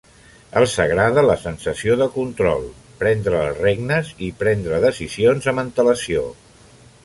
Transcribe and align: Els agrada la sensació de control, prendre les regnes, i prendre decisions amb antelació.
Els 0.61 0.71
agrada 0.85 1.23
la 1.25 1.35
sensació 1.41 1.97
de 1.99 2.07
control, 2.15 2.65
prendre 3.03 3.35
les 3.43 3.61
regnes, 3.67 4.11
i 4.29 4.33
prendre 4.43 4.83
decisions 4.89 5.51
amb 5.55 5.63
antelació. 5.67 6.29